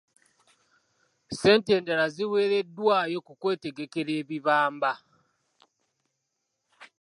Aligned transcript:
Ssente 1.31 1.69
endala 1.77 2.05
ziweereddwayo 2.15 3.17
ku 3.27 3.33
kwetegekera 3.41 4.11
ebibamba. 4.21 4.91